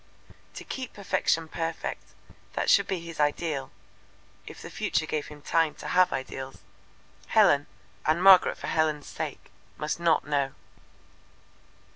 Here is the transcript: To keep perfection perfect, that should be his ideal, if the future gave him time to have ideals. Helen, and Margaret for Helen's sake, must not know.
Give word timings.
To 0.55 0.63
keep 0.63 0.93
perfection 0.93 1.47
perfect, 1.47 2.01
that 2.53 2.71
should 2.71 2.87
be 2.87 3.01
his 3.01 3.19
ideal, 3.19 3.69
if 4.47 4.59
the 4.59 4.71
future 4.71 5.05
gave 5.05 5.27
him 5.27 5.43
time 5.43 5.75
to 5.75 5.89
have 5.89 6.11
ideals. 6.11 6.61
Helen, 7.27 7.67
and 8.07 8.23
Margaret 8.23 8.57
for 8.57 8.65
Helen's 8.65 9.05
sake, 9.05 9.51
must 9.77 9.99
not 9.99 10.25
know. 10.25 10.55